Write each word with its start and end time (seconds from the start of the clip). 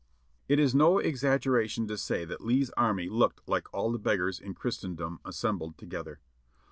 It 0.47 0.57
is 0.57 0.73
no 0.73 0.97
exaggeration 0.97 1.87
to 1.87 1.95
say 1.95 2.25
that 2.25 2.41
Lee's 2.41 2.71
army 2.71 3.07
looked 3.07 3.47
like 3.47 3.71
all 3.71 3.91
the 3.91 3.99
beggars 3.99 4.39
in 4.39 4.55
Christendom 4.55 5.19
assembled 5.23 5.77
together. 5.77 6.21